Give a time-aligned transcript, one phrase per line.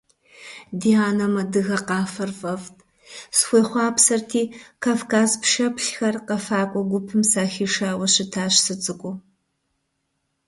[0.79, 2.77] Ди анэм адыгэ къафэр фӀэфӀт,
[3.37, 4.43] схуехъуапсэрти,
[4.83, 9.15] «Кавказ пшэплъхэр» къэфакӀуэ гупым сахишауэ щытащ сыцӀыкӀуу.